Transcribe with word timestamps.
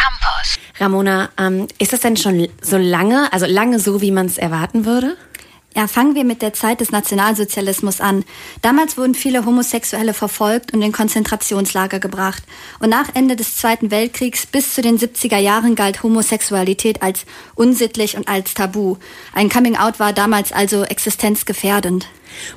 Campus. 0.00 0.58
Ramona, 0.78 1.28
ähm, 1.38 1.68
ist 1.78 1.92
das 1.92 2.00
denn 2.00 2.16
schon 2.16 2.48
so 2.62 2.78
lange, 2.78 3.32
also 3.32 3.46
lange 3.46 3.78
so, 3.78 4.00
wie 4.00 4.10
man 4.10 4.26
es 4.26 4.38
erwarten 4.38 4.86
würde? 4.86 5.16
Ja, 5.76 5.86
fangen 5.86 6.16
wir 6.16 6.24
mit 6.24 6.42
der 6.42 6.52
Zeit 6.52 6.80
des 6.80 6.90
Nationalsozialismus 6.90 8.00
an. 8.00 8.24
Damals 8.60 8.98
wurden 8.98 9.14
viele 9.14 9.46
Homosexuelle 9.46 10.14
verfolgt 10.14 10.74
und 10.74 10.82
in 10.82 10.90
Konzentrationslager 10.90 12.00
gebracht. 12.00 12.42
Und 12.80 12.90
nach 12.90 13.14
Ende 13.14 13.36
des 13.36 13.56
Zweiten 13.56 13.92
Weltkriegs 13.92 14.46
bis 14.46 14.74
zu 14.74 14.82
den 14.82 14.98
70er 14.98 15.38
Jahren 15.38 15.76
galt 15.76 16.02
Homosexualität 16.02 17.02
als 17.02 17.24
unsittlich 17.54 18.16
und 18.16 18.26
als 18.26 18.54
Tabu. 18.54 18.96
Ein 19.32 19.48
Coming-out 19.48 20.00
war 20.00 20.12
damals 20.12 20.50
also 20.50 20.82
existenzgefährdend. 20.82 22.08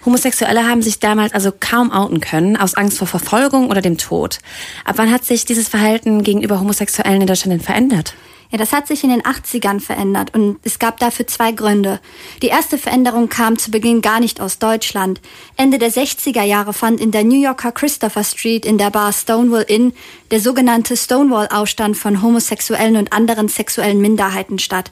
Homosexuelle 0.06 0.68
haben 0.68 0.82
sich 0.82 1.00
damals 1.00 1.34
also 1.34 1.52
kaum 1.58 1.92
outen 1.92 2.20
können, 2.20 2.58
aus 2.58 2.74
Angst 2.74 2.98
vor 2.98 3.08
Verfolgung 3.08 3.70
oder 3.70 3.82
dem 3.82 4.00
Tod. 4.00 4.40
Ab 4.86 4.96
wann 4.98 5.12
hat 5.12 5.24
sich 5.24 5.46
dieses 5.46 5.68
Verhalten 5.68 6.24
gegenüber 6.24 6.60
Homosexuellen 6.60 7.22
in 7.22 7.28
Deutschland 7.28 7.54
denn 7.54 7.66
verändert? 7.66 8.16
Ja, 8.52 8.58
das 8.58 8.72
hat 8.72 8.88
sich 8.88 9.04
in 9.04 9.10
den 9.10 9.24
80ern 9.24 9.80
verändert 9.80 10.34
und 10.36 10.60
es 10.64 10.78
gab 10.78 11.00
dafür 11.00 11.26
zwei 11.28 11.52
Gründe. 11.52 12.00
Die 12.42 12.48
erste 12.48 12.78
Veränderung 12.78 13.30
kam 13.30 13.58
zu 13.58 13.72
Beginn 13.72 14.02
gar 14.02 14.20
nicht 14.20 14.42
aus 14.42 14.60
Deutschland. 14.60 15.22
Ende 15.58 15.80
der 15.80 15.92
60er 15.92 16.44
Jahre 16.44 16.74
fand 16.74 17.00
in 17.00 17.12
der 17.12 17.24
New 17.24 17.42
Yorker 17.42 17.72
Christopher 17.72 18.24
Street 18.24 18.66
in 18.66 18.78
der 18.78 18.92
Bar 18.92 19.12
Stonewall 19.12 19.66
Inn 19.68 19.94
der 20.32 20.40
sogenannte 20.40 20.96
Stonewall-Aufstand 20.96 21.98
von 21.98 22.22
homosexuellen 22.22 22.98
und 22.98 23.12
anderen 23.12 23.48
sexuellen 23.48 24.00
Minderheiten 24.00 24.60
statt. 24.60 24.92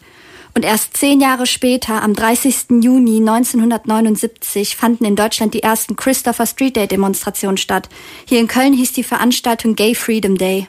Und 0.53 0.66
erst 0.66 0.97
zehn 0.97 1.22
Jahre 1.22 1.45
später, 1.45 2.03
am 2.03 2.13
30. 2.13 2.81
Juni 2.81 3.17
1979, 3.17 4.75
fanden 4.75 5.05
in 5.05 5.16
Deutschland 5.16 5.53
die 5.53 5.63
ersten 5.63 5.95
Christopher 5.95 6.45
Street 6.45 6.75
Day 6.75 6.88
Demonstrationen 6.88 7.58
statt. 7.58 7.88
Hier 8.25 8.39
in 8.39 8.47
Köln 8.47 8.73
hieß 8.73 8.91
die 8.91 9.03
Veranstaltung 9.03 9.75
Gay 9.75 9.95
Freedom 9.95 10.38
Day. 10.38 10.67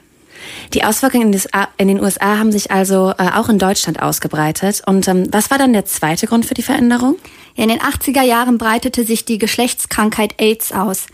Die 0.73 0.83
Auswirkungen 0.83 1.33
in 1.77 1.87
den 1.87 2.01
USA 2.01 2.37
haben 2.37 2.51
sich 2.51 2.71
also 2.71 3.13
äh, 3.17 3.29
auch 3.35 3.49
in 3.49 3.59
Deutschland 3.59 4.01
ausgebreitet. 4.01 4.81
Und 4.85 5.07
ähm, 5.07 5.27
was 5.31 5.51
war 5.51 5.57
dann 5.57 5.73
der 5.73 5.85
zweite 5.85 6.27
Grund 6.27 6.45
für 6.45 6.53
die 6.53 6.63
Veränderung? 6.63 7.15
In 7.55 7.69
den 7.69 7.79
80er 7.79 8.23
Jahren 8.23 8.57
breitete 8.57 9.03
sich 9.03 9.25
die 9.25 9.37
Geschlechtskrankheit 9.37 10.35
AIDS 10.39 10.71
aus. 10.71 11.07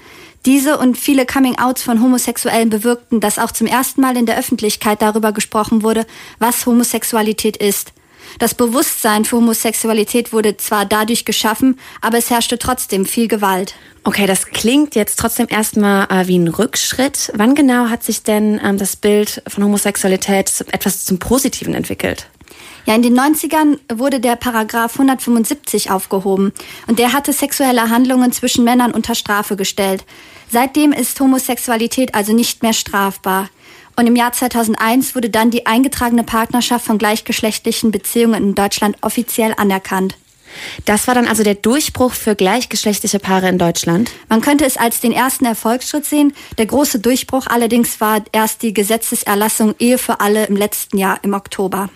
Diese 0.45 0.77
und 0.77 0.97
viele 0.97 1.25
Coming-outs 1.25 1.83
von 1.83 2.01
Homosexuellen 2.01 2.69
bewirkten, 2.69 3.19
dass 3.19 3.39
auch 3.39 3.51
zum 3.51 3.67
ersten 3.67 3.99
Mal 4.01 4.15
in 4.15 4.25
der 4.25 4.37
Öffentlichkeit 4.37 5.01
darüber 5.01 5.33
gesprochen 5.33 5.83
wurde, 5.83 6.05
was 6.39 6.65
Homosexualität 6.65 7.57
ist. 7.57 7.91
Das 8.39 8.53
Bewusstsein 8.53 9.25
für 9.25 9.37
Homosexualität 9.37 10.31
wurde 10.33 10.57
zwar 10.57 10.85
dadurch 10.85 11.25
geschaffen, 11.25 11.79
aber 12.01 12.17
es 12.17 12.29
herrschte 12.29 12.59
trotzdem 12.59 13.05
viel 13.05 13.27
Gewalt. 13.27 13.75
Okay, 14.03 14.27
das 14.27 14.45
klingt 14.47 14.95
jetzt 14.95 15.19
trotzdem 15.19 15.47
erstmal 15.49 16.05
äh, 16.09 16.27
wie 16.27 16.37
ein 16.37 16.47
Rückschritt. 16.47 17.31
Wann 17.35 17.55
genau 17.55 17.89
hat 17.89 18.03
sich 18.03 18.23
denn 18.23 18.59
ähm, 18.63 18.77
das 18.77 18.95
Bild 18.95 19.41
von 19.47 19.63
Homosexualität 19.63 20.65
etwas 20.71 21.05
zum 21.05 21.19
Positiven 21.19 21.73
entwickelt? 21.73 22.27
Ja, 22.85 22.95
in 22.95 23.01
den 23.01 23.19
90ern 23.19 23.77
wurde 23.93 24.19
der 24.19 24.35
Paragraph 24.35 24.93
175 24.93 25.91
aufgehoben 25.91 26.53
und 26.87 26.97
der 26.97 27.13
hatte 27.13 27.33
sexuelle 27.33 27.89
Handlungen 27.89 28.31
zwischen 28.31 28.63
Männern 28.63 28.93
unter 28.93 29.15
Strafe 29.15 29.55
gestellt. 29.55 30.05
Seitdem 30.49 30.91
ist 30.91 31.19
Homosexualität 31.19 32.15
also 32.15 32.33
nicht 32.33 32.63
mehr 32.63 32.73
strafbar. 32.73 33.49
Und 33.99 34.07
im 34.07 34.15
Jahr 34.15 34.31
2001 34.31 35.13
wurde 35.13 35.29
dann 35.29 35.51
die 35.51 35.65
eingetragene 35.65 36.23
Partnerschaft 36.23 36.85
von 36.85 36.97
gleichgeschlechtlichen 36.97 37.91
Beziehungen 37.91 38.41
in 38.41 38.55
Deutschland 38.55 38.95
offiziell 39.01 39.53
anerkannt. 39.57 40.15
Das 40.85 41.05
war 41.09 41.15
dann 41.15 41.27
also 41.27 41.43
der 41.43 41.55
Durchbruch 41.55 42.13
für 42.13 42.33
gleichgeschlechtliche 42.33 43.19
Paare 43.19 43.49
in 43.49 43.57
Deutschland? 43.57 44.11
Man 44.29 44.39
könnte 44.39 44.63
es 44.63 44.77
als 44.77 45.01
den 45.01 45.11
ersten 45.11 45.43
Erfolgsschritt 45.43 46.05
sehen. 46.05 46.31
Der 46.57 46.65
große 46.67 47.01
Durchbruch 47.01 47.47
allerdings 47.47 47.99
war 47.99 48.23
erst 48.31 48.61
die 48.61 48.73
Gesetzeserlassung 48.73 49.75
Ehe 49.79 49.97
für 49.97 50.21
alle 50.21 50.45
im 50.45 50.55
letzten 50.55 50.97
Jahr 50.97 51.19
im 51.23 51.33
Oktober. 51.33 51.89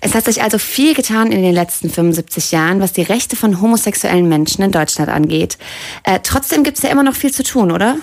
Es 0.00 0.14
hat 0.14 0.24
sich 0.24 0.42
also 0.42 0.56
viel 0.56 0.94
getan 0.94 1.30
in 1.30 1.42
den 1.42 1.54
letzten 1.54 1.90
75 1.90 2.52
Jahren, 2.52 2.80
was 2.80 2.94
die 2.94 3.02
Rechte 3.02 3.36
von 3.36 3.60
homosexuellen 3.60 4.30
Menschen 4.30 4.64
in 4.64 4.72
Deutschland 4.72 5.10
angeht. 5.10 5.58
Äh, 6.04 6.20
trotzdem 6.22 6.64
gibt 6.64 6.78
es 6.78 6.84
ja 6.84 6.88
immer 6.88 7.02
noch 7.02 7.14
viel 7.14 7.32
zu 7.32 7.42
tun, 7.42 7.70
oder? 7.70 7.98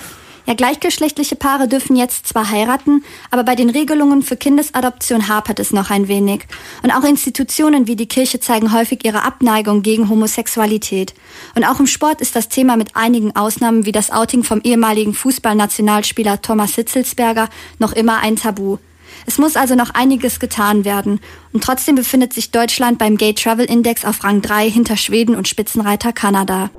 Ja, 0.47 0.55
gleichgeschlechtliche 0.55 1.35
Paare 1.35 1.67
dürfen 1.67 1.95
jetzt 1.95 2.27
zwar 2.27 2.49
heiraten, 2.49 3.03
aber 3.29 3.43
bei 3.43 3.55
den 3.55 3.69
Regelungen 3.69 4.23
für 4.23 4.35
Kindesadoption 4.35 5.27
hapert 5.27 5.59
es 5.59 5.71
noch 5.71 5.91
ein 5.91 6.07
wenig. 6.07 6.47
Und 6.81 6.91
auch 6.91 7.03
Institutionen 7.03 7.87
wie 7.87 7.95
die 7.95 8.07
Kirche 8.07 8.39
zeigen 8.39 8.73
häufig 8.73 9.05
ihre 9.05 9.23
Abneigung 9.23 9.83
gegen 9.83 10.09
Homosexualität. 10.09 11.13
Und 11.55 11.63
auch 11.63 11.79
im 11.79 11.87
Sport 11.87 12.21
ist 12.21 12.35
das 12.35 12.49
Thema 12.49 12.75
mit 12.75 12.95
einigen 12.95 13.35
Ausnahmen 13.35 13.85
wie 13.85 13.91
das 13.91 14.11
Outing 14.11 14.43
vom 14.43 14.61
ehemaligen 14.63 15.13
Fußballnationalspieler 15.13 16.41
Thomas 16.41 16.75
Hitzelsberger 16.75 17.47
noch 17.77 17.93
immer 17.93 18.19
ein 18.19 18.35
Tabu. 18.35 18.77
Es 19.27 19.37
muss 19.37 19.55
also 19.55 19.75
noch 19.75 19.91
einiges 19.93 20.39
getan 20.39 20.85
werden. 20.85 21.19
Und 21.53 21.63
trotzdem 21.63 21.95
befindet 21.95 22.33
sich 22.33 22.51
Deutschland 22.51 22.97
beim 22.97 23.17
Gay 23.17 23.33
Travel 23.33 23.65
Index 23.65 24.05
auf 24.05 24.23
Rang 24.23 24.41
3 24.41 24.69
hinter 24.69 24.97
Schweden 24.97 25.35
und 25.35 25.47
Spitzenreiter 25.47 26.13
Kanada. 26.13 26.69